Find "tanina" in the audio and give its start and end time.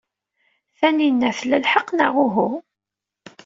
0.77-1.29